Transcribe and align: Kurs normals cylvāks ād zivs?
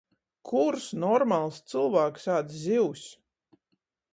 Kurs 0.51 0.87
normals 1.03 1.59
cylvāks 1.73 2.25
ād 2.37 2.51
zivs? 2.63 3.05